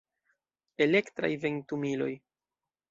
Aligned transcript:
Elektraj 0.85 1.31
ventumiloj. 1.47 2.13